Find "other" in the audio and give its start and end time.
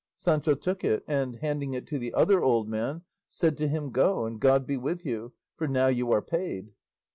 2.15-2.41